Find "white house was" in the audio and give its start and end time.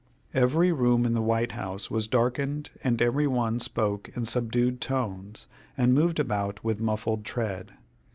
1.21-2.07